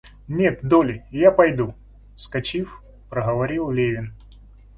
Нет, 0.27 0.61
Долли, 0.63 1.05
я 1.11 1.31
пойду,— 1.31 1.75
вскочив, 2.15 2.81
проговорил 3.07 3.69
Левин. 3.69 4.15